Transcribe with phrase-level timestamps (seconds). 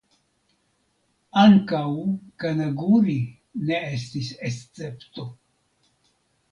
[1.41, 1.83] Ankaŭ
[2.45, 3.19] Kanaguri
[3.69, 5.33] ne estis escepto.